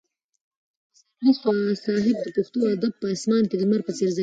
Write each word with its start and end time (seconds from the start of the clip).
پسرلي 1.19 1.33
صاحب 1.83 2.17
د 2.23 2.27
پښتو 2.35 2.59
ادب 2.75 2.93
په 3.01 3.07
اسمان 3.15 3.43
کې 3.49 3.55
د 3.57 3.61
لمر 3.63 3.81
په 3.87 3.91
څېر 3.97 4.09
ځلېږي. 4.15 4.19